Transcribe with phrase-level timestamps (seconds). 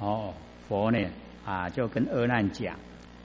[0.00, 0.34] 哦，
[0.68, 0.98] 佛呢
[1.44, 2.76] 啊就跟阿难讲，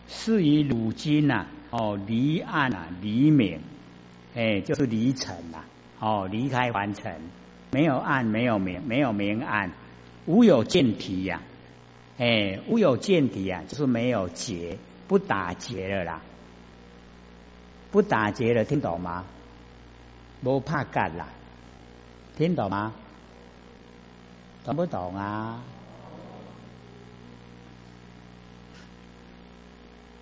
[0.07, 3.61] 是以汝今呐，哦离暗啊离明，
[4.35, 5.63] 哎就是离尘呐，
[5.99, 7.21] 哦离开凡尘，
[7.71, 9.71] 没有暗没有明没有明暗，
[10.25, 11.41] 无有见体呀，
[12.17, 16.21] 哎无有见体啊，就是没有结，不打结了啦，
[17.91, 19.23] 不打结了，听懂吗？
[20.43, 21.29] 不怕干啦，
[22.35, 22.93] 听懂吗？
[24.65, 25.63] 懂不懂啊？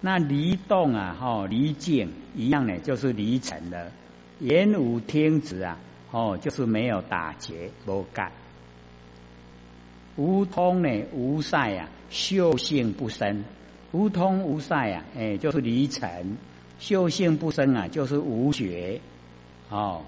[0.05, 3.89] 那离动啊，吼离静一样呢，就是离尘了。
[4.41, 5.79] 言无听止啊，
[6.11, 8.33] 哦，就是没有打结，无干。
[10.17, 13.45] 无通呢，无晒啊，秀性不生。
[13.93, 16.35] 无通无晒啊，哎，就是离尘。
[16.79, 18.99] 秀性不生啊，就是无觉。
[19.69, 20.01] 哦，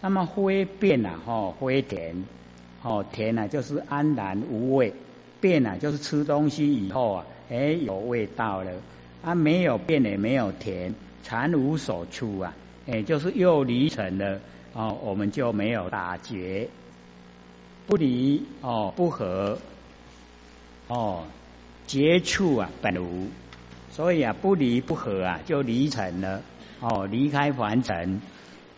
[0.00, 2.24] 那么灰变啊，吼灰甜，
[2.84, 4.94] 哦甜啊，就是安然无味。
[5.40, 8.70] 变啊，就是吃东西以后啊，哎有味道了。
[9.24, 12.54] 啊，没有变也没有甜，禅无所出啊，
[12.88, 14.40] 哎，就是又离尘了
[14.72, 16.68] 哦，我们就没有打结，
[17.86, 19.58] 不离哦，不合
[20.88, 21.24] 哦，
[21.86, 23.28] 结处啊本无，
[23.92, 26.42] 所以啊不离不合啊就离尘了
[26.80, 28.20] 哦，离开凡尘，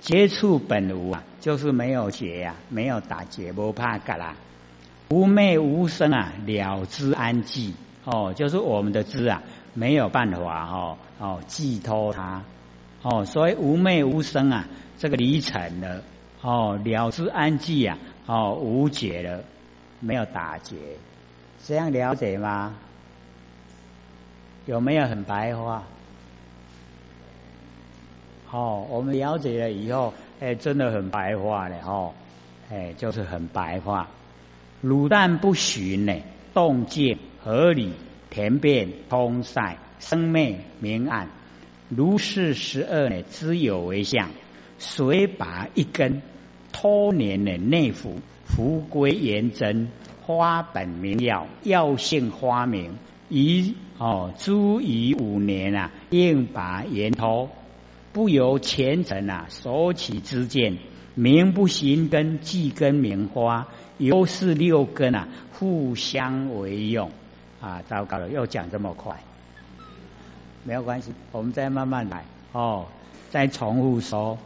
[0.01, 4.37] 接触本无啊，就是没有结呀，没有打结，不怕噶啦，
[5.09, 7.73] 无昧无生啊，了知安寂
[8.05, 9.43] 哦，就是我们的知啊。
[9.75, 12.43] 没有办法哈哦寄托他
[13.03, 14.67] 哦，所以无昧无生啊，
[14.99, 16.03] 这个离尘了
[16.41, 19.45] 哦，了知安寂啊哦无解了，
[20.01, 20.77] 没有打结，
[21.65, 22.75] 这样了解吗？
[24.67, 25.83] 有没有很白话？
[28.51, 32.13] 哦，我们了解了以后，哎，真的很白话了哦，
[32.71, 34.09] 哎，就是很白话。
[34.83, 36.15] 卤蛋不寻呢，
[36.55, 37.93] 动静合理。
[38.35, 41.29] 田变通塞生灭明暗，
[41.89, 44.31] 如是十二呢，知有为相。
[44.77, 46.21] 随拔一根，
[46.73, 49.89] 托年的内服，福归元真，
[50.21, 52.95] 花本名药，药性花名。
[53.29, 57.51] 以哦，诸以五年啊，应拔源头，
[58.13, 60.79] 不由前尘啊，所起之见，
[61.15, 67.13] 名不行根，即根名花，由是六根啊，互相为用。
[67.65, 69.25] 啊，糟糕了，又讲这么快，
[70.65, 72.27] 没有关系，我们再慢慢来。
[72.53, 72.89] 哦，
[73.31, 74.37] 再重复说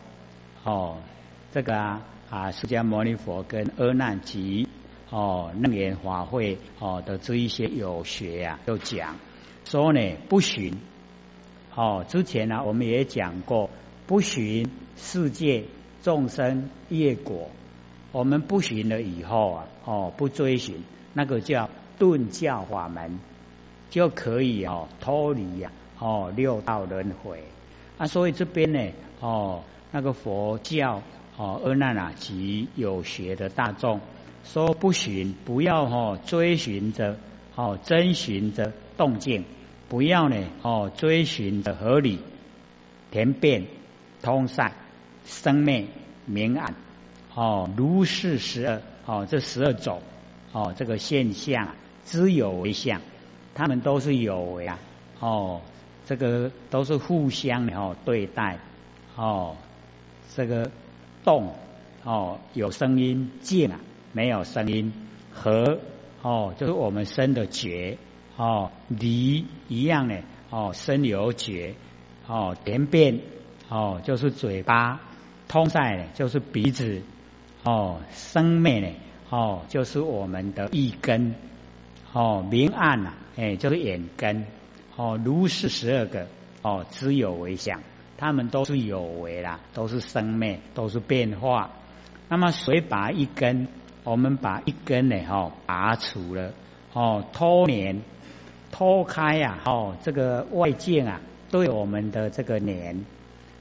[0.62, 0.98] 哦，
[1.50, 4.68] 这个啊啊，释迦牟尼佛跟阿难及
[5.10, 9.16] 哦楞严法会哦的这一些有学呀，都讲。
[9.64, 10.78] 说呢不寻。
[11.74, 13.68] 哦，之前呢我们也讲过
[14.06, 15.64] 不寻世界
[16.04, 17.50] 众生业果，
[18.12, 21.68] 我们不寻了以后啊哦不追寻，那个叫。
[21.98, 23.18] 顿教法门
[23.90, 27.42] 就可以哦脱离呀哦六道轮回
[27.96, 31.02] 啊，所以这边呢哦那个佛教
[31.36, 34.00] 哦阿难啊及有学的大众
[34.44, 37.16] 说不寻不要哦追寻着
[37.54, 39.44] 哦遵循着动静，
[39.88, 42.20] 不要呢哦追寻着合理
[43.10, 43.66] 田变
[44.22, 44.74] 通散
[45.24, 45.86] 生灭
[46.26, 46.74] 明暗
[47.34, 50.02] 哦如是十二哦这十二种
[50.52, 51.68] 哦这个现象。
[52.10, 53.00] 知有为相，
[53.54, 54.78] 他们都是有为啊，
[55.20, 55.60] 哦，
[56.06, 58.58] 这个都是互相的哦对待，
[59.14, 59.56] 哦，
[60.34, 60.70] 这个
[61.22, 61.54] 动
[62.04, 63.80] 哦有声音，静啊
[64.12, 64.92] 没有声音，
[65.30, 65.78] 和
[66.22, 67.98] 哦就是我们生的觉，
[68.36, 71.74] 哦离一样的哦生有觉，
[72.26, 73.20] 哦连变
[73.68, 75.00] 哦就是嘴巴，
[75.46, 77.02] 通塞呢就是鼻子，
[77.64, 78.96] 哦生灭呢
[79.28, 81.34] 哦就是我们的一根。
[82.12, 84.46] 哦，明暗呐，哎，就是眼根。
[84.96, 86.26] 哦，如是十二个，
[86.62, 87.82] 哦，知有为相，
[88.16, 91.70] 他们都是有为啦，都是生灭，都是变化。
[92.28, 93.68] 那么谁拔一根？
[94.04, 96.52] 我们把一根呢，哈，拔除了，
[96.94, 98.00] 哦，脱年，
[98.72, 103.04] 脱开呀，哦，这个外界啊，对我们的这个黏，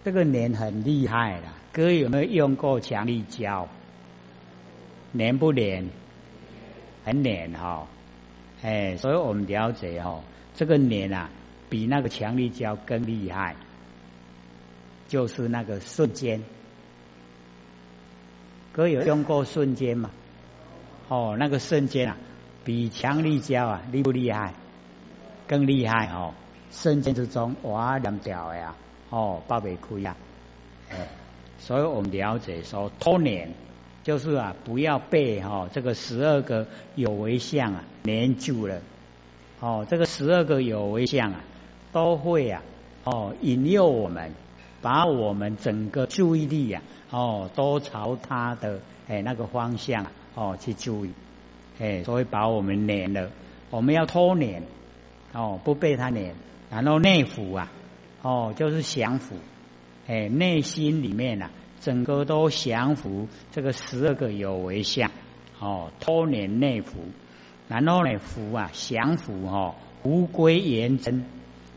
[0.03, 1.47] 这个黏很厉害的。
[1.73, 3.67] 哥有没有用过强力胶？
[5.11, 5.89] 黏不黏？
[7.03, 7.87] 很黏哈。
[8.61, 10.23] 哎，所以我们了解哦，
[10.55, 11.29] 这个黏啊，
[11.69, 13.55] 比那个强力胶更厉害，
[15.07, 16.43] 就是那个瞬间。
[18.73, 20.11] 哥有用过瞬间吗？
[21.07, 22.17] 哦，那个瞬间啊，
[22.65, 24.53] 比强力胶啊厉不厉害？
[25.47, 26.33] 更厉害哦！
[26.71, 28.75] 瞬间之中，哇，两条呀，
[29.09, 30.17] 哦，爆不开呀！
[30.89, 31.07] 哎，
[31.57, 33.53] 所以我们了解说，脱黏。
[34.07, 36.65] 就是啊，不要被哈这个十二个
[36.95, 38.79] 有为相啊黏住了。
[39.59, 41.41] 哦，这个十二个有为相啊，
[41.91, 42.63] 都会啊，
[43.03, 44.31] 哦，引诱我们，
[44.81, 51.11] 把我们整个注意力呀，哦，都朝他的哎那个方向啊哦去注意，
[51.77, 53.29] 哎，所以把我们黏了，
[53.71, 54.63] 我们要脱黏，
[55.33, 56.33] 哦，不被他黏，
[56.71, 57.69] 然后内服啊，
[58.21, 59.35] 哦，就是降服，
[60.07, 65.11] 哎，内心里面啊，整个都降服这个十二个有为相，
[65.59, 66.99] 哦，脱黏内服。
[67.67, 71.25] 然后呢，服啊，降福哈，无归元真，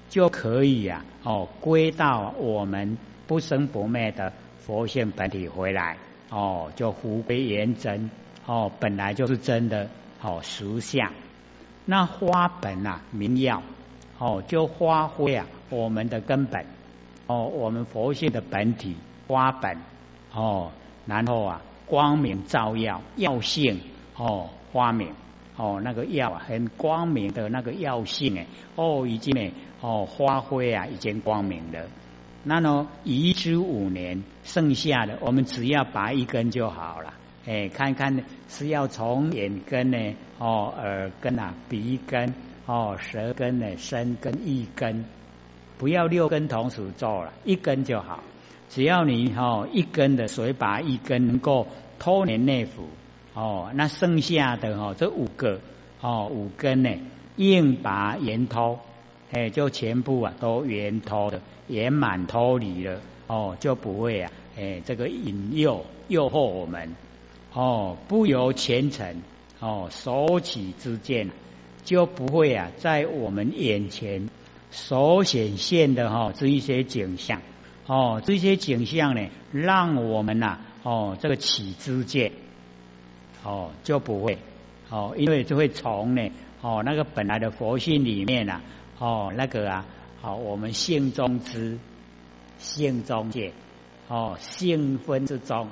[0.08, 5.98] 就可以啊，哦，归到我们不生不灭的佛性本体回来，
[6.30, 8.08] 哦，就无归元真，
[8.46, 9.90] 哦，本来就是真的，
[10.22, 11.12] 哦，实相。
[11.86, 13.64] 那花本啊，明耀，
[14.18, 16.66] 哦，就发挥啊，我们的根本，
[17.26, 18.94] 哦，我们佛性的本体
[19.26, 19.78] 花本，
[20.32, 20.70] 哦，
[21.06, 23.80] 然后啊，光明照耀，药性，
[24.16, 25.12] 哦，发明。
[25.56, 28.46] 哦，那个药啊，很光明的那个药性哎，
[28.76, 31.86] 哦，已经呢，哦，发挥啊，已经光明了。
[32.44, 37.12] 那呢，移植五年，剩下的我们只要拔一根就好了。
[37.46, 42.32] 哎，看看是要从眼根呢，哦，耳根啊，鼻根，
[42.64, 45.04] 哦，舌根呢，身根一根，
[45.76, 48.20] 不要六根同时做了，一根就好。
[48.70, 51.66] 只要你哦一根的水拔一根能够
[51.98, 52.88] 脱年内服。
[53.32, 55.60] 哦，那剩下的哈，这五个
[56.00, 56.90] 哦，五根呢，
[57.36, 58.80] 硬拔圆脱，
[59.30, 66.96] 哎，就全部啊都圆脱的，圆满脱离了，哦，就不会啊，哎，这个引诱诱惑我们，
[67.54, 69.22] 哦，不由前尘，
[69.60, 71.30] 哦，手起之间，
[71.84, 74.28] 就不会啊，在我们眼前
[74.72, 77.40] 所显现的哈这一些景象，
[77.90, 82.30] 哦，这些景象呢，让我们呐，哦，这个起之见。
[83.42, 84.38] 哦，就不会
[84.90, 88.60] 哦，因为就会从呢哦那个本来的佛性里面啊
[88.98, 89.86] 哦那个啊
[90.20, 91.78] 好我们性中之
[92.58, 93.52] 性中见
[94.08, 95.68] 哦性分之中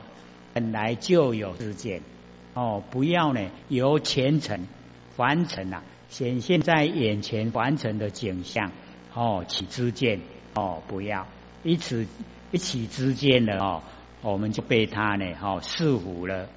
[0.55, 2.01] 本来就有之见
[2.55, 4.67] 哦不要呢由前尘
[5.15, 8.73] 凡尘啊显现在眼前凡尘的景象
[9.15, 10.21] 哦起之见
[10.55, 11.27] 哦不要
[11.63, 12.07] 一此
[12.51, 13.83] 一起之间的哦
[14.23, 16.49] 我们就被他呢哦束缚了。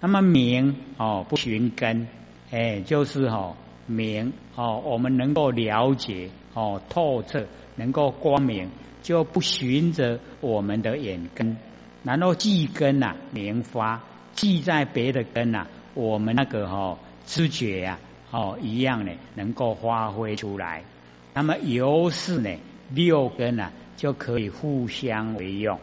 [0.00, 2.08] 那么明哦不寻根，
[2.50, 3.56] 哎就是哦
[3.86, 7.46] 明哦我们能够了解哦透彻，
[7.76, 8.70] 能够光明，
[9.02, 11.56] 就不循着我们的眼根，
[12.04, 14.02] 然后记根呐明发，
[14.32, 17.98] 记在别的根呐，我们那个哈知觉呀
[18.30, 20.84] 哦一样呢能够发挥出来。
[21.34, 22.50] 那么由是呢
[22.90, 25.78] 六根呐就可以互相为用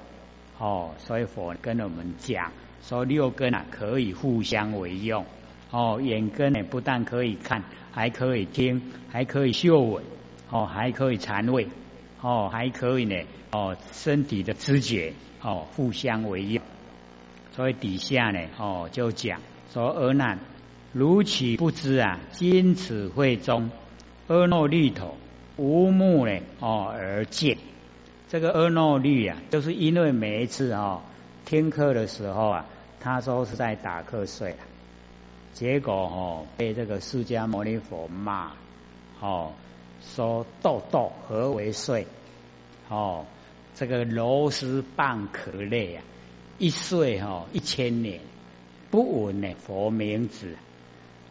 [0.58, 2.52] 哦，所以佛跟我们讲。
[2.82, 5.26] 说六根啊可以互相为用
[5.72, 8.80] 哦，眼根呢不但可以看，还可以听，
[9.12, 10.04] 还可以嗅闻
[10.52, 11.68] 哦，还可以禅味
[12.22, 13.16] 哦，还可以呢
[13.52, 16.64] 哦，身体的知觉哦互相为用。
[17.54, 19.42] 所以底下呢哦就讲
[19.74, 20.38] 说阿难
[20.94, 23.72] 如其不知啊，今此会中
[24.28, 25.18] 阿耨律陀
[25.58, 27.58] 无目呢哦而见
[28.30, 31.01] 这个阿耨律啊，就是因为每一次哦
[31.45, 32.66] 听课的时候啊。
[32.98, 34.56] 他说是在打瞌睡，
[35.54, 38.54] 结果哦被这个释迦牟尼佛骂，
[39.22, 39.51] 哦
[40.02, 42.07] 说豆豆何为睡？
[42.90, 43.28] 哦
[43.76, 46.04] 这个螺丝棒可累啊，
[46.57, 48.21] 一岁哈一千年
[48.90, 50.56] 不闻呢佛名字，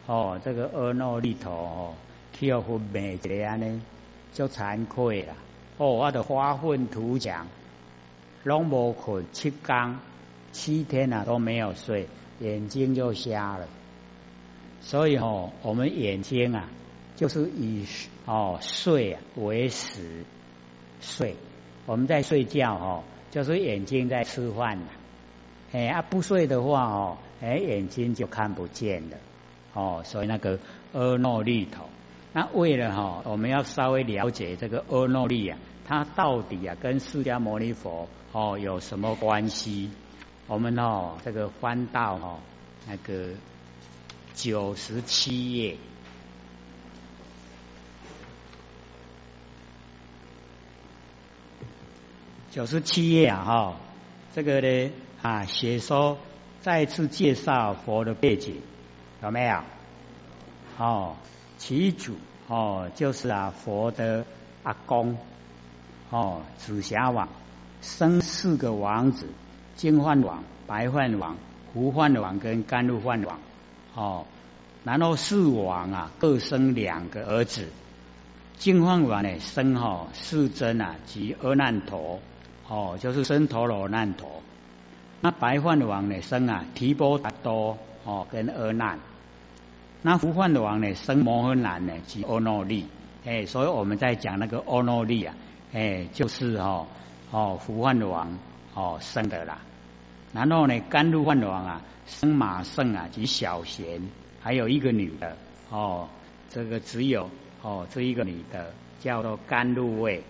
[0.05, 1.93] 哦这个阿耨利头哦，
[2.31, 3.81] 跳呼美这样呢
[4.31, 5.33] 就惭愧了，
[5.77, 7.47] 哦我的发愤图强，
[8.43, 9.97] 拢无困七天。
[10.51, 12.07] 七天啊都没有睡，
[12.39, 13.67] 眼睛就瞎了。
[14.79, 16.69] 所以哦，我们眼睛啊，
[17.17, 17.85] 就是以
[18.25, 20.23] 哦睡为食
[21.01, 21.35] 睡。
[21.85, 24.87] 我们在睡觉哦，就是眼睛在吃饭呐。
[25.73, 29.17] 哎啊，不睡的话哦，哎眼睛就看不见了。
[29.73, 30.57] 哦，所以那个
[30.93, 31.83] 阿耨利头，
[32.35, 39.89] 那为了哈，我们要稍微了解这个阿耨利啊，它到底啊跟释迦牟尼佛哦有什么关系？
[40.45, 42.39] 我们哦，这个翻到哈
[42.89, 43.29] 那个
[44.33, 45.77] 九十七页，
[52.51, 53.77] 九十七页啊哈，
[54.33, 56.17] 这个呢啊写说
[56.59, 58.61] 再次介绍佛的背景
[59.23, 59.59] 有没有？
[60.77, 61.15] 哦，
[61.57, 62.15] 其主
[62.47, 64.25] 哦就是啊佛的
[64.63, 65.17] 阿公
[66.09, 67.27] 哦紫霞王
[67.81, 69.27] 生四个王子。
[69.75, 71.35] 金饭王、白饭王、
[71.73, 73.39] 胡饭王跟甘露饭王，
[73.93, 74.25] 哦，
[74.85, 77.67] 然后四王啊各生两个儿子，
[78.57, 82.21] 金饭王呢生哈世尊啊及阿难陀，
[82.69, 84.41] 哦就是生陀罗难陀。
[85.19, 88.97] 那白饭王呢生啊提波达多哦跟阿难。
[90.07, 92.85] 那福饭王呢生摩诃男呢即阿耨利，
[93.25, 95.33] 哎，所以我们在讲那个阿耨利啊，
[95.73, 96.85] 哎就是哦
[97.31, 98.37] 哦福饭王
[98.75, 99.57] 哦生的啦。
[100.31, 103.99] 然后呢甘露饭王啊生马胜啊及小贤。
[104.41, 105.37] 还有一个女的
[105.71, 106.07] 哦，
[106.51, 107.31] 这个只有
[107.63, 110.23] 哦这一个女的叫做甘露味。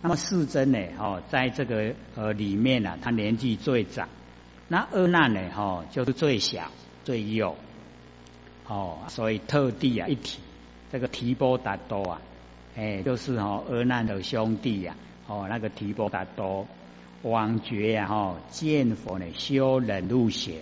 [0.00, 4.08] 那么世尊呢哦，在这个呃里面呢，她年纪最长。
[4.66, 6.70] 那二难呢哦，就是最小
[7.04, 7.54] 最幼
[8.68, 10.38] 哦，所以特地啊一提
[10.92, 12.20] 这个提波达多啊，
[12.76, 14.94] 哎，就是哦阿难的兄弟呀
[15.26, 16.66] 哦，那个提波达多
[17.22, 20.60] 王爵呀哈，见佛呢修忍辱行。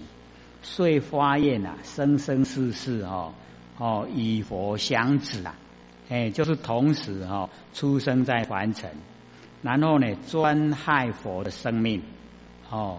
[0.63, 3.35] 遂发愿啊，生生世世哦
[3.79, 5.55] 哦与佛相子啊，
[6.09, 8.91] 哎，就是同时哈出生在凡尘，
[9.63, 12.03] 然后呢专害佛的生命
[12.69, 12.99] 哦，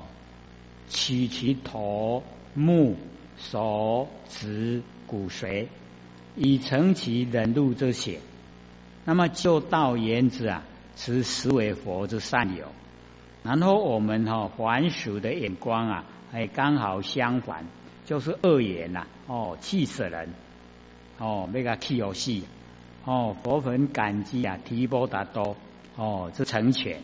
[0.87, 2.23] 取其头
[2.53, 2.95] 目
[3.37, 5.67] 手指骨髓，
[6.35, 8.19] 以成其忍辱之血。
[9.05, 10.63] 那么就道言之啊，
[10.95, 12.67] 持实为佛之善友。
[13.41, 16.05] 然后我们哈凡俗的眼光啊。
[16.29, 17.65] 哎，刚好相反，
[18.03, 19.07] 就是恶言呐！
[19.27, 20.33] 哦，气死人！
[21.17, 22.43] 哦，那个气有戏！
[23.05, 25.55] 哦，佛很感激啊，提波达多
[25.95, 26.99] 哦，这成全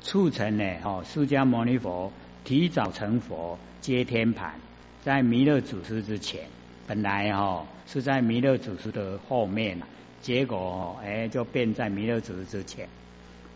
[0.00, 0.64] 促成呢！
[0.82, 2.12] 哦，释迦牟尼佛
[2.42, 4.58] 提早成佛接天盘，
[5.02, 6.48] 在弥勒祖师之前，
[6.86, 9.80] 本来哈是在弥勒祖师的后面，
[10.20, 12.88] 结果哎就变在弥勒祖师之前，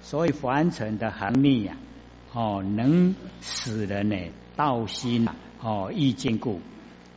[0.00, 1.76] 所以凡尘的横逆呀，
[2.32, 4.16] 哦，能使人呢。
[4.56, 6.60] 道心啊，哦，易坚固，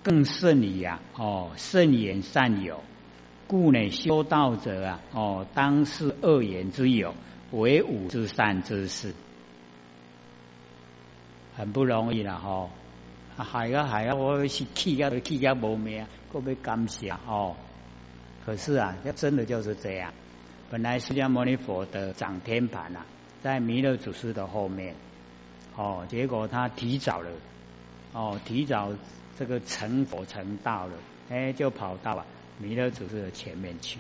[0.02, 2.82] 更甚于啊，哦，慎言善友，
[3.48, 7.14] 故呢，修道者啊，哦，当是恶言之友，
[7.52, 9.14] 为吾之善之事，
[11.58, 12.70] 很不容易了哈。
[13.36, 17.56] 系啊系啊，我是气啊气啊无命，各位感谢哦。
[18.46, 20.14] 可是啊，要真的就是这样。
[20.70, 23.06] 本来释迦牟尼佛的掌天盘啊，
[23.42, 24.96] 在弥勒祖师的后面。
[25.76, 27.32] 哦，结果他提早了，
[28.14, 28.92] 哦，提早
[29.40, 30.94] 这个成佛成道了，
[31.32, 32.24] 哎，就跑到了
[32.60, 33.98] 弥勒祖师的前面去。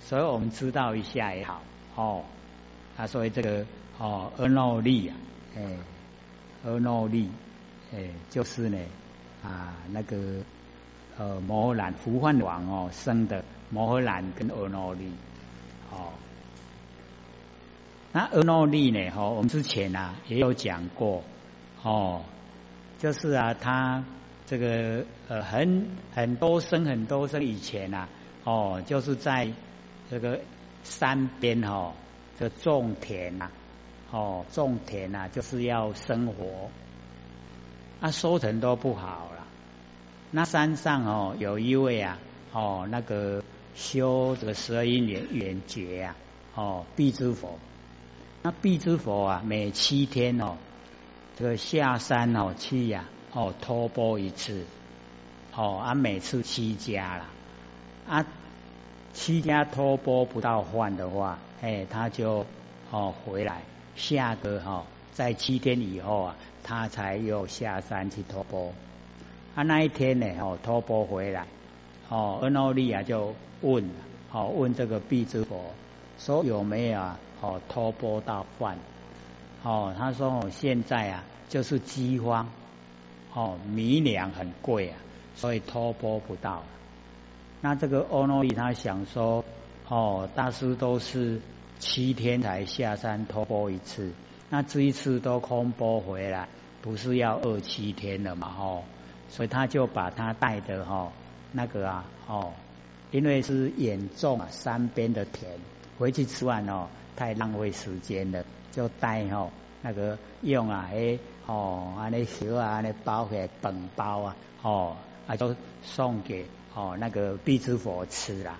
[0.00, 1.62] 所以我们知道一下也好，
[1.96, 2.24] 哦，
[2.96, 3.66] 他所以这个
[3.98, 5.16] 哦，阿耨利啊，
[5.54, 5.62] 哎，
[6.64, 7.28] 阿耨利，
[7.94, 8.78] 哎，就是呢
[9.44, 10.16] 啊，那个
[11.16, 15.12] 呃摩诃兰福幻王哦生的摩诃兰跟阿耨利，
[15.92, 16.10] 哦。
[18.12, 19.10] 那阿耨利呢？
[19.10, 21.22] 哈，我们之前啊也有讲过，
[21.82, 22.22] 哦，
[22.98, 24.04] 就是啊，他
[24.46, 28.08] 这个呃很很多生很多生以前啊，
[28.44, 29.52] 哦，就是在
[30.10, 30.40] 这个
[30.82, 31.92] 山边哈，
[32.38, 33.50] 这种田呐，
[34.10, 36.70] 哦，种田呐，就是要生活，
[38.00, 39.46] 啊收成都不好了。
[40.30, 42.18] 那山上哦，有一位啊，
[42.52, 43.42] 哦，那个
[43.74, 46.16] 修这个十二因缘缘觉啊，
[46.54, 47.58] 哦，必之佛。
[48.42, 50.56] 那必之佛啊，每七天哦，
[51.36, 54.64] 这个下山哦去呀，哦托钵一次，
[55.54, 57.26] 哦啊每次七家了，
[58.06, 58.26] 啊
[59.12, 62.44] 七家托钵不到饭的话，哎他就
[62.90, 63.62] 哦回来，
[63.96, 64.84] 下个哈
[65.14, 68.72] 在七天以后啊，他才又下山去托钵。
[69.54, 71.46] 啊那一天呢，哦托钵回来，
[72.08, 73.88] 哦恩奥利亚就问，
[74.32, 75.72] 哦问这个必之佛，
[76.18, 77.18] 说有没有啊？
[77.40, 78.78] 哦，托钵到饭，
[79.62, 82.48] 哦，他说哦，现在啊，就是饥荒，
[83.34, 84.98] 哦，米粮很贵啊，
[85.36, 86.62] 所以托钵不到。
[87.60, 89.44] 那这个欧诺伊他想说，
[89.88, 91.40] 哦，大师都是
[91.78, 94.10] 七天才下山托钵一次，
[94.50, 96.48] 那这一次都空钵回来，
[96.82, 98.54] 不是要二七天了嘛？
[98.58, 98.82] 哦，
[99.28, 101.12] 所以他就把他带的哈
[101.52, 102.52] 那个啊，哦，
[103.10, 105.58] 因为是严重啊山边的田，
[105.98, 106.88] 回去吃完哦。
[107.16, 114.96] 太浪费时间了，就带吼那个用啊，诶，哦，安尼小啊，安尼包起来本包啊，哦，
[115.28, 118.58] 啊都送给哦那个必之佛吃啦。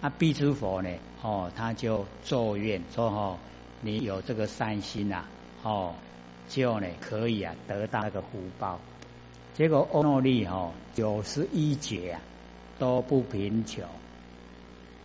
[0.00, 0.90] 啊，必之佛呢，
[1.22, 3.38] 哦，他就作愿说哦，
[3.80, 5.24] 你有这个善心呐，
[5.62, 5.94] 哦，
[6.48, 8.78] 就呢可以啊得到那个福报。
[9.54, 12.20] 结果欧诺利哈九十一劫啊
[12.78, 13.84] 都不贫穷。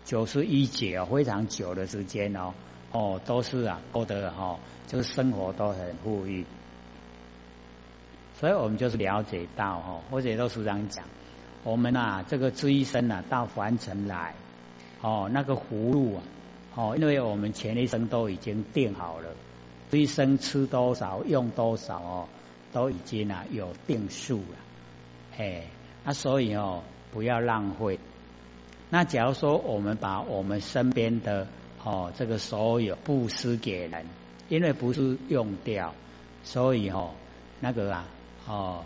[0.04, 2.54] 九十一劫哦，非常久的时间哦，
[2.92, 6.46] 哦，都是啊，过得哈，就是生活都很富裕，
[8.40, 11.04] 所以我们就是了解到哈，或者都时常讲，
[11.64, 14.36] 我们啊，这个追生啊，到凡尘来，
[15.02, 16.24] 哦，那个葫芦啊，
[16.76, 19.30] 哦，因为我们前一生都已经定好了，
[19.90, 22.28] 这一生吃多少用多少哦，
[22.74, 24.58] 都已经啊有定数了，
[25.38, 25.64] 哎，
[26.04, 27.98] 那所以哦，不要浪费。
[28.90, 31.48] 那假如说我们把我们身边的
[31.84, 34.06] 哦这个所有布施给人，
[34.50, 35.94] 因为不是用掉，
[36.44, 37.12] 所以哦
[37.60, 38.06] 那个啊
[38.48, 38.84] 哦。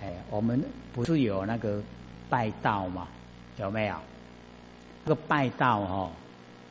[0.00, 0.64] 哎，我们
[0.94, 1.82] 不是有那个
[2.30, 3.08] 拜道吗？
[3.56, 3.96] 有没有？
[5.04, 6.12] 那个拜道哦，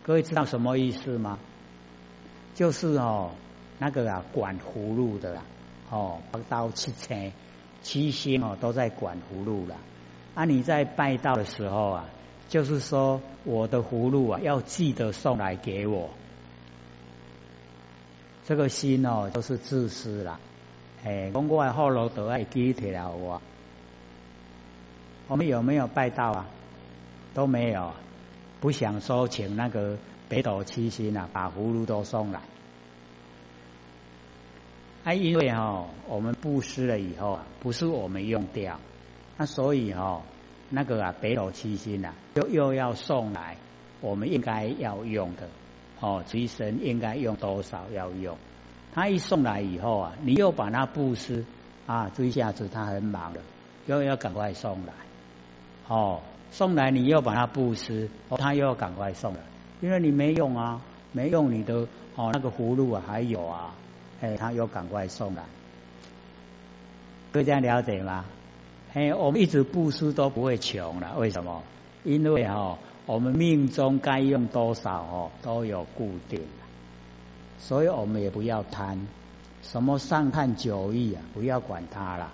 [0.07, 1.37] 各位知道什么意思吗？
[2.55, 3.31] 就是哦，
[3.77, 5.43] 那个啊管葫芦的啦，
[5.89, 7.33] 哦，八刀七千
[7.81, 9.75] 七星哦都在管葫芦了。
[10.33, 12.05] 啊，你在拜道的时候啊，
[12.47, 16.09] 就是说我的葫芦啊要记得送来给我，
[18.45, 20.39] 这个心哦都是自私了。
[21.03, 23.41] 哎，讲我的后路都爱记起了我。
[25.27, 26.47] 我们有没有拜道啊？
[27.33, 27.91] 都没有，
[28.59, 29.97] 不想说请那个
[30.29, 32.41] 北斗七星啊，把葫芦都送来。
[35.03, 38.79] 啊，因为哈，我们布施了以后啊，不是我们用掉，
[39.37, 40.21] 那所以哈，
[40.69, 43.55] 那个啊，北斗七星啊，又又要送来，
[44.01, 45.47] 我们应该要用的
[46.01, 48.37] 哦，随身应该用多少要用。
[48.93, 51.45] 他一送来以后啊，你又把那布施
[51.85, 53.41] 啊，这一下子他很忙了，
[53.85, 54.93] 又要赶快送来，
[55.87, 59.39] 哦，送来你又把它布施，哦，他又要赶快送来，
[59.81, 63.75] 因为你没用啊，没用你的哦那个葫芦啊还有啊，
[64.21, 65.43] 哎，他又赶快送来，
[67.31, 68.25] 各位这样了解吗？
[68.93, 71.61] 哎，我们一直布施都不会穷了，为什么？
[72.03, 76.41] 因为哦，我们命中该用多少哦都有固定。
[77.59, 79.07] 所以我们也不要贪，
[79.61, 82.31] 什么上看九亿啊，不要管它了。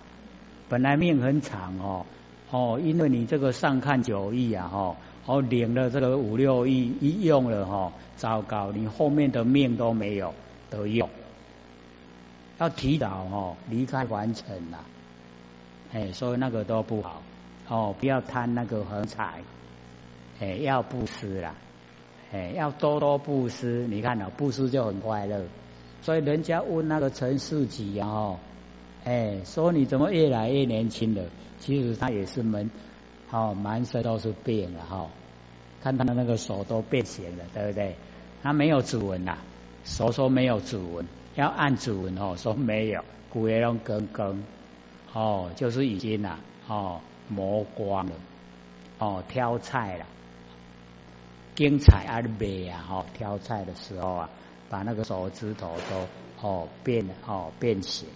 [0.69, 2.05] 本来命很长哦，
[2.53, 4.95] 哦，因为你这个上看九亿啊，哈，
[5.25, 10.31] 哦，领了这个五六亿一用了哈，糟糕，你后面的命都没有
[10.69, 11.09] 得用，
[12.59, 14.85] 要提早哦离开凡尘了，
[15.93, 17.23] 哎，所以那个都不好，
[17.67, 19.41] 哦，不要贪那个横财，
[20.39, 21.55] 哎，要布施啦。
[22.31, 25.43] 哎，要多多布施，你看哦，布施就很快乐。
[26.01, 28.37] 所以人家问那个陈世吉啊，
[29.05, 31.23] 哎，说你怎么越来越年轻了？
[31.59, 32.69] 其实他也是满，
[33.31, 35.07] 哦，满身都是病了哈。
[35.81, 37.95] 看他的那个手都变形了，对不对？
[38.41, 39.37] 他没有指纹呐，
[39.83, 44.43] 手说没有指纹，要按指纹哦，说没有，骨也拢根根，
[45.13, 48.13] 哦，就是已经呐，哦，磨光了，
[48.99, 50.05] 哦，挑菜了。
[51.55, 52.81] 精彩啊，美啊！
[52.81, 54.29] 哈，挑菜的时候啊，
[54.69, 58.07] 把那个手指头都哦变哦变形。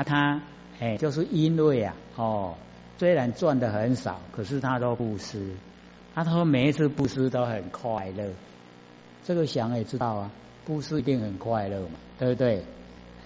[0.00, 0.40] 啊，他
[0.78, 2.54] 哎，就是因为啊，哦，
[2.96, 5.54] 虽然赚的很少，可是他都布施。
[6.14, 8.24] 他说每一次布施都很快乐。
[9.24, 10.30] 这个想也知道啊，
[10.64, 12.64] 布施一定很快乐嘛，对不对？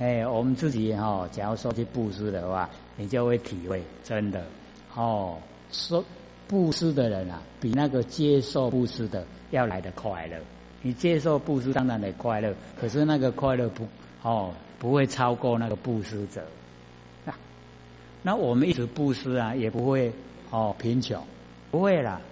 [0.00, 4.44] 哎，我们自己哈，假如说去布施的话，你就会体会真的
[4.96, 5.38] 哦
[5.70, 6.04] 说。
[6.46, 10.36] 布施的人啊，比那个接受布施的要来的快乐。
[10.82, 13.88] 你接受布施当然得快乐，可是那个快乐不
[14.22, 16.44] 哦不会超过那个布施者。
[18.26, 20.14] 那我们一直布施啊，也不会
[20.50, 21.26] 哦贫穷，
[21.70, 22.22] 不会啦。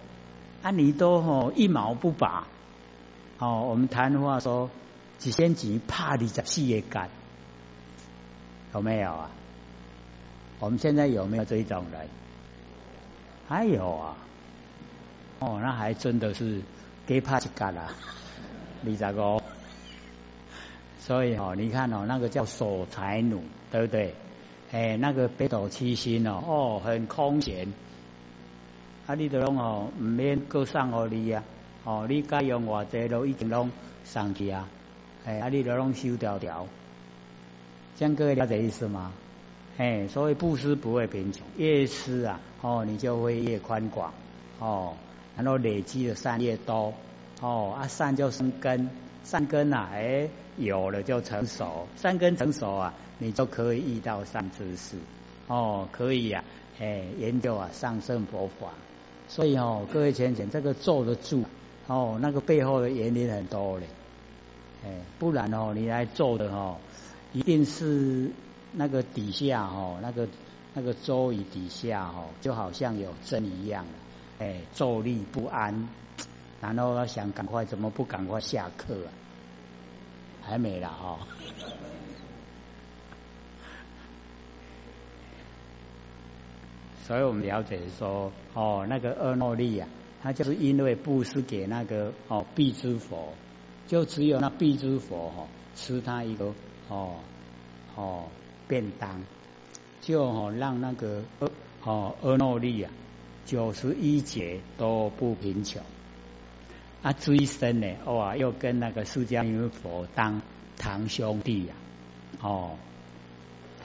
[0.62, 2.46] 啊，你都哦一毛不拔。
[3.38, 4.70] 哦，我们谈话说
[5.18, 7.10] 几千几怕你在事业干，
[8.72, 9.30] 有没有啊？
[10.60, 12.08] 我们现在有没有这一种人？
[13.46, 14.16] 还有啊，
[15.40, 16.62] 哦，那还真的是
[17.06, 17.92] 给怕一干啦，
[18.86, 19.42] 二十个。
[21.00, 24.14] 所以哦，你看哦，那个叫守财奴，对不对？
[24.72, 27.68] 哎，那个北斗七星哦，哦，很空闲。
[29.06, 31.44] 啊，你都拢哦，唔免过送给你啊，
[31.84, 33.70] 哦，你该用偌济都已经拢
[34.04, 34.66] 送去啊，
[35.26, 36.66] 哎，啊，你都拢收条条。
[37.98, 39.12] 这样各位了解意思吗？
[39.76, 44.14] 哎，所以布施不会贫穷，越施啊，哦，你就会越宽广，
[44.58, 44.94] 哦，
[45.36, 46.94] 然后累积的善越多，
[47.42, 48.88] 哦，啊善就生根，
[49.24, 54.96] 善根啊，哎，有了就成熟，善根成熟啊，你就可以遇到善知识，
[55.46, 56.44] 哦，可以呀，
[56.80, 58.72] 哎，研究啊上圣佛法，
[59.28, 61.44] 所以哦，各位浅浅这个坐得住，
[61.86, 63.86] 哦，那个背后的原因很多嘞，
[64.84, 66.76] 哎，不然哦，你来做的哦，
[67.32, 68.30] 一定是。
[68.74, 70.26] 那个底下哦，那个
[70.72, 73.84] 那个周椅底下哦，就好像有针一样，
[74.38, 75.90] 哎，坐立不安，
[76.62, 79.10] 然后要想赶快，怎么不赶快下课啊？
[80.40, 81.18] 还没了哦。
[87.04, 89.88] 所以我们了解说，哦，那个阿诺利呀，
[90.22, 93.34] 他就是因为布施给那个哦必之佛，
[93.88, 96.54] 就只有那必之佛哈吃他一个
[96.88, 97.16] 哦
[97.96, 98.28] 哦
[98.68, 99.20] 便当，
[100.00, 101.24] 就哦让那个
[101.82, 102.88] 哦阿诺利呀
[103.44, 105.82] 九十一劫都不贫穷。
[107.02, 110.40] 啊，追生呢，哇，又跟那个释迦牟尼佛当
[110.78, 111.74] 堂兄弟呀，
[112.40, 112.76] 哦。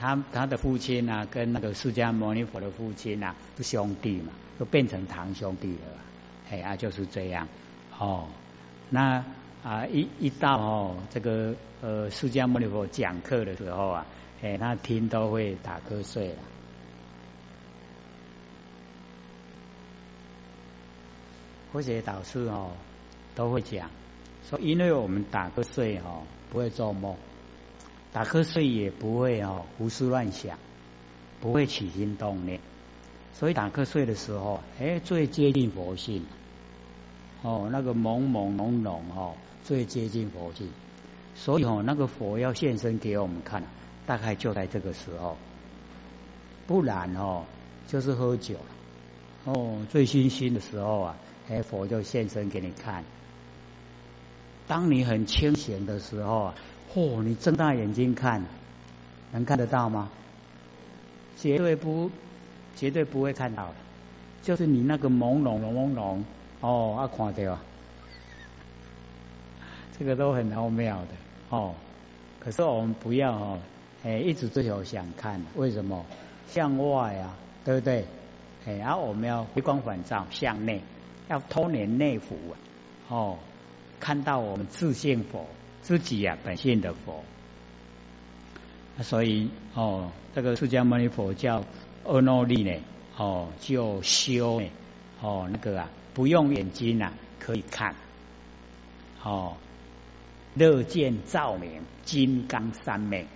[0.00, 5.80] 他他的父亲啊，跟那个释迦牟尼佛的父亲啊，是兄弟嘛，都变成堂兄弟了，
[6.48, 7.48] 哎啊，就是这样
[7.98, 8.28] 哦。
[8.90, 9.24] 那
[9.64, 14.06] 啊，一一到哦，这个呃，释迦牟尼佛讲课的时候啊，
[14.40, 16.38] 哎，他听都会打瞌睡了。
[21.72, 22.70] 或者导师哦，
[23.38, 23.88] 都会讲
[24.50, 27.14] 说，因为我们打瞌睡哦，不会做梦。
[28.12, 30.58] 打瞌睡也不会哦胡思乱想，
[31.40, 32.58] 不会起心动念，
[33.34, 36.24] 所以打瞌睡的时候，哎，最接近佛性。
[37.42, 40.68] 哦，那个朦朦胧胧哦，最接近佛性。
[41.36, 43.62] 所以哦，那个佛要现身给我们看，
[44.04, 45.36] 大概就在这个时候。
[46.66, 47.44] 不然哦，
[47.86, 48.56] 就是喝酒。
[49.44, 51.16] 哦，醉醺醺的时候啊，
[51.48, 53.04] 哎，佛就现身给你看。
[54.68, 56.54] 当你很清闲的时候啊。
[56.94, 57.22] 嚯！
[57.22, 58.42] 你睁大眼睛看，
[59.30, 60.08] 能看得到吗？
[61.36, 62.10] 绝对不，
[62.76, 63.74] 绝对不会看到的。
[64.42, 66.22] 就是你那个朦胧朦胧，
[66.62, 67.58] 哦，啊，看到，
[69.98, 71.08] 这个都很奥妙的
[71.50, 71.74] 哦。
[72.40, 73.58] 可是我们不要哦，
[74.02, 76.06] 哎，一直追求想看，为什么？
[76.48, 78.06] 向外啊，对不对？
[78.66, 80.80] 哎，然后我们要回光返照，向内，
[81.28, 82.54] 要偷年内服啊，
[83.10, 83.38] 哦，
[84.00, 85.46] 看到我们自信佛。
[85.80, 87.24] 自己呀，本性的佛，
[89.00, 91.64] 所以哦，这个释迦牟尼佛叫
[92.04, 92.82] 阿耨利呢，
[93.16, 94.68] 哦，就修呢，
[95.22, 97.94] 哦，那个啊，不用眼睛啊，可以看，
[99.22, 99.56] 哦，
[100.54, 103.26] 乐见照明，金刚三昧，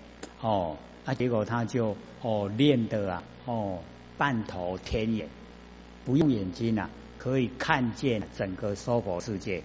[0.43, 3.79] 哦，啊，结果他就哦练的啊，哦，
[4.19, 5.29] 半头天眼，
[6.05, 9.63] 不用眼睛啊，可以看见整个娑婆世界。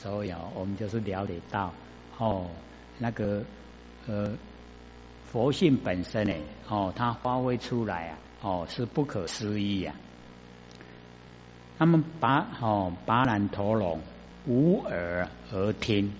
[0.00, 1.72] 所以啊，我们就是了解到
[2.18, 2.46] 哦，
[2.98, 3.42] 那个
[4.06, 4.30] 呃
[5.24, 6.34] 佛性本身呢，
[6.68, 9.92] 哦，它发挥出来啊，哦，是不可思议呀。
[11.78, 14.00] 那么拔哦拔然陀龙
[14.46, 16.12] 无耳而听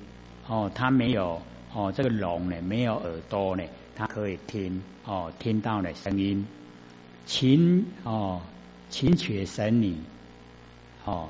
[0.48, 1.40] 哦，它没有
[1.72, 3.62] 哦这个龙呢没有耳朵呢，
[3.94, 6.44] 它可以听哦听到的声音。
[7.26, 8.40] 琴哦
[8.90, 9.94] 琴曲神女
[11.04, 11.28] 哦，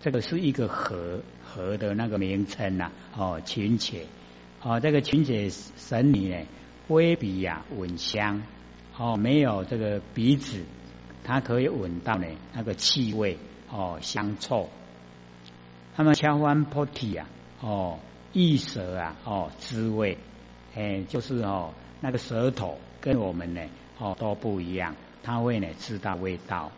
[0.00, 1.20] 这个是一个和。
[1.46, 4.06] 河的那个名称呐，哦，群且，
[4.62, 6.44] 哦，这个群且神女呢，
[6.88, 8.42] 微鼻呀，闻香，
[8.98, 10.64] 哦，没有这个鼻子，
[11.24, 13.38] 它可以闻到呢那个气味，
[13.70, 14.68] 哦，香臭。
[15.96, 17.26] 那么敲弯菩提呀，
[17.60, 17.98] 哦，
[18.32, 20.18] 异舌啊，哦，滋味，
[20.74, 23.62] 哎，就是哦，那个舌头跟我们呢，
[23.98, 26.72] 哦，都不一样，它会呢知道味道，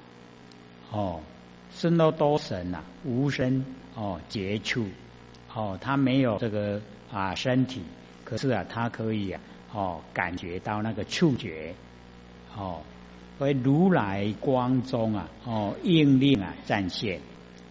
[0.92, 1.20] 哦。
[1.70, 3.66] 身都多神呐，无声
[3.98, 4.86] 哦，接触
[5.52, 6.80] 哦，他没有这个
[7.10, 7.82] 啊身体，
[8.24, 9.40] 可是啊，他可以啊
[9.72, 11.74] 哦感觉到那个触觉
[12.56, 12.82] 哦，
[13.40, 17.20] 为如来光中啊哦应令啊展现，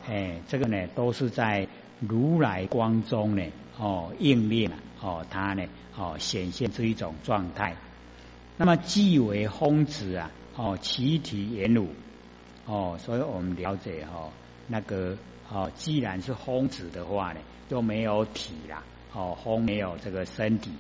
[0.06, 1.70] 哎，这个呢都是在
[2.02, 3.44] 如来光中呢
[3.80, 5.64] 哦应令啊哦他呢
[5.98, 7.78] 哦显现出一种状态，
[8.58, 11.88] 那么即为风子啊哦其体言鲁。
[12.66, 14.30] 哦，所以我们了解哈，
[14.68, 15.18] 那个
[15.50, 18.84] 哦，既然是空子的话呢，就没有体啦，
[19.14, 20.72] 哦，空没有这个身体，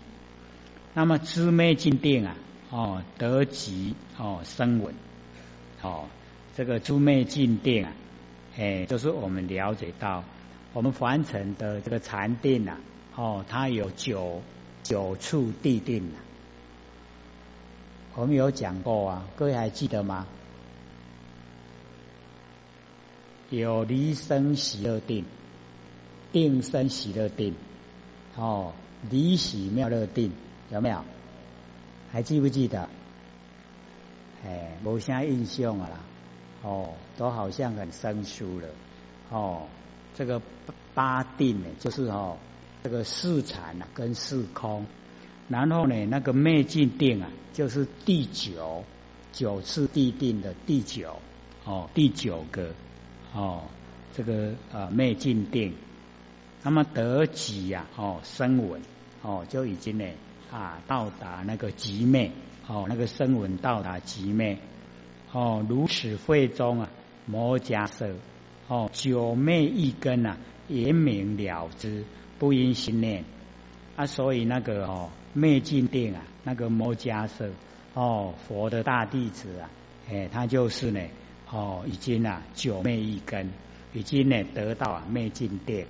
[0.93, 2.35] 那么知昧静定啊，
[2.69, 4.93] 哦，得吉哦，生稳，
[5.81, 6.05] 哦，
[6.55, 7.93] 这个知昧静定啊，
[8.57, 10.23] 哎，就是我们了解到，
[10.73, 12.77] 我们凡尘的这个禅定啊，
[13.15, 14.41] 哦，它有九
[14.83, 16.19] 九处地定啊，
[18.15, 20.27] 我们有讲过啊，各位还记得吗？
[23.49, 25.23] 有离生喜乐定，
[26.33, 27.55] 定生喜乐定，
[28.35, 28.73] 哦，
[29.09, 30.33] 离喜妙乐定，
[30.69, 31.01] 有没有？
[32.11, 32.89] 还记不记得？
[34.45, 35.99] 哎，无啥印象啊啦，
[36.61, 38.67] 哦，都好像很生疏了，
[39.29, 39.67] 哦，
[40.13, 40.41] 这个
[40.93, 42.37] 八定呢，就是哦，
[42.83, 44.85] 这个四禅啊跟四空，
[45.47, 48.83] 然后呢，那个灭尽定啊，就是第九
[49.31, 51.21] 九次地定的第九，
[51.63, 52.73] 哦，第九个。
[53.33, 53.63] 哦，
[54.15, 55.73] 这个呃灭尽定，
[56.63, 58.81] 那么得极呀，哦生闻，
[59.21, 60.05] 哦就已经呢
[60.51, 62.31] 啊到达那个极灭，
[62.67, 64.57] 哦，那个声闻到达极灭，
[65.31, 66.89] 哦，如此会中啊，
[67.25, 68.15] 摩迦色，
[68.67, 70.37] 哦，九昧一根啊，
[70.67, 72.03] 言明了之，
[72.39, 73.23] 不因心念。
[73.95, 77.49] 啊，所以那个哦，灭尽定啊，那个摩迦色，
[77.95, 79.71] 哦，佛的大弟子啊，
[80.07, 81.01] 哎，他就是呢，
[81.51, 83.49] 哦，已经啊，九昧一根，
[83.93, 85.85] 已经呢得到啊灭尽定，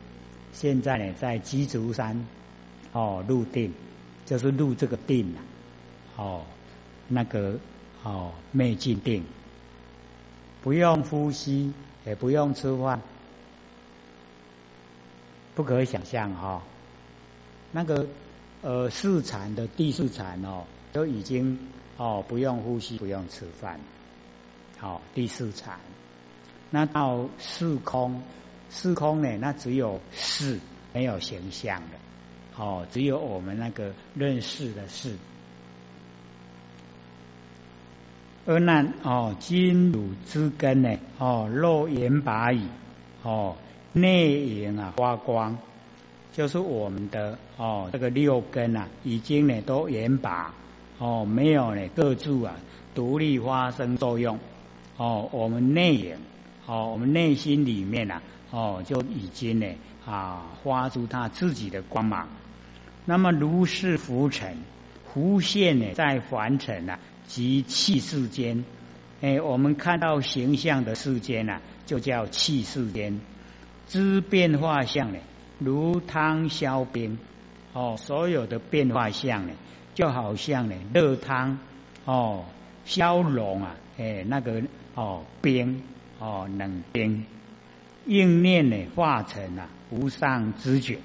[0.53, 2.27] 现在呢在鸡足山，
[2.91, 3.73] 哦，入定，
[4.25, 5.39] 就是入这个定啊，
[6.17, 6.41] 哦。
[7.09, 7.57] 那个
[8.03, 9.23] 哦，灭尽定，
[10.61, 11.71] 不用呼吸，
[12.05, 13.01] 也不用吃饭，
[15.55, 16.63] 不可想象哈。
[17.71, 18.07] 那个
[18.61, 21.57] 呃，四禅的第四禅哦，都已经
[21.95, 23.79] 哦，不用呼吸，不用吃饭，
[24.79, 25.79] 好，第四禅。
[26.69, 28.21] 那到四空，
[28.69, 30.59] 四空呢，那只有四，
[30.93, 35.15] 没有形象的，哦，只有我们那个认识的事。
[38.45, 40.97] 二难哦，金汝之根呢？
[41.17, 42.67] 哦，肉眼拔矣。
[43.23, 43.57] 哦，
[43.93, 45.57] 内眼啊发光，
[46.31, 50.53] 就是我们的哦，这个六根啊，已经呢都眼拔
[50.97, 52.55] 哦，没有呢各自啊
[52.93, 54.39] 独立发生作用。
[54.97, 56.19] 哦，我们内眼
[56.65, 59.67] 哦，我们内心里面啊哦，就已经呢
[60.05, 62.27] 啊发出它自己的光芒。
[63.05, 64.57] 那么如是浮尘，
[65.13, 66.99] 浮现呢在凡尘啊。
[67.27, 68.63] 及气世间，
[69.19, 73.19] 哎，我们看到形象的世间呐，就叫气世间。
[73.89, 75.19] 知变化相呢，
[75.59, 77.19] 如汤消冰，
[77.73, 79.51] 哦，所有的变化相呢，
[79.93, 81.59] 就好像呢热汤
[82.05, 82.45] 哦
[82.85, 84.63] 消融啊，哎，那个
[84.97, 85.83] 哦冰
[86.17, 87.23] 哦冷冰，
[88.07, 90.97] 应念呢化成啊无上知觉，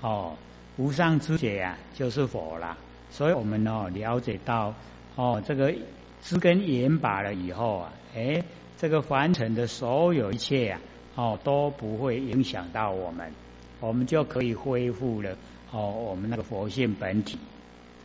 [0.00, 0.36] 哦，
[0.78, 2.78] 无上知觉呀，就是佛了。
[3.10, 4.72] 所以我们哦了解到。
[5.16, 5.74] 哦，这个
[6.22, 8.42] 知根言拔了以后啊，哎，
[8.78, 10.80] 这个凡尘的所有一切啊，
[11.14, 13.32] 哦都不会影响到我们，
[13.80, 15.36] 我们就可以恢复了
[15.72, 17.38] 哦，我们那个佛性本体。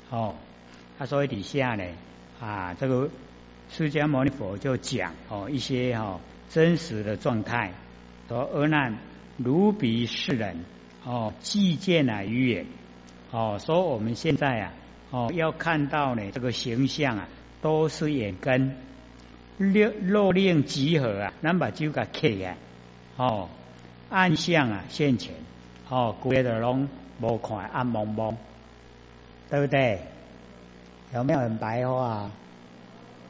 [0.10, 0.36] 哦，
[0.98, 1.84] 他所以底下呢
[2.40, 3.10] 啊，这个
[3.72, 7.72] 释迦牟尼佛就讲哦一些哈真实的状态，
[8.28, 8.98] 说阿难
[9.38, 10.66] 如彼世人
[11.06, 12.66] 哦，既见啊于眼
[13.32, 14.74] 哦，说我们现在啊。
[15.14, 17.28] 哦，要看到呢，这个形象啊，
[17.62, 18.78] 都是眼根，
[19.58, 22.56] 六肉令集合啊，能把就给起啊，
[23.18, 23.50] 哦，
[24.10, 25.34] 暗相啊现前，
[25.90, 26.88] 哦，规的拢
[27.20, 28.38] 无看暗蒙蒙，
[29.50, 30.00] 对不对？
[31.14, 32.32] 有没有很白话？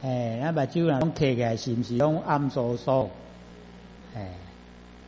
[0.02, 3.08] 诶，那把酒啊拢起来，是不是拢暗飕飕？
[4.14, 4.41] 哎。